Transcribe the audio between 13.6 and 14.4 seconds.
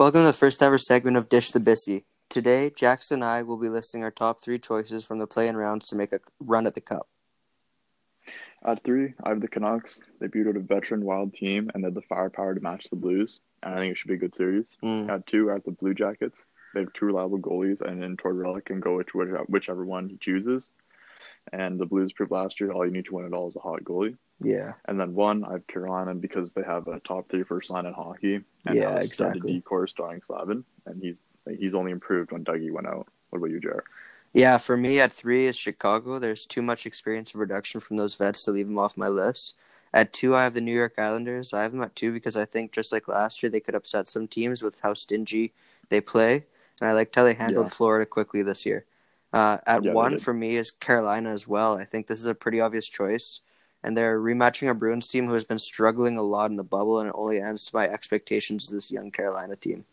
And I think it should be a good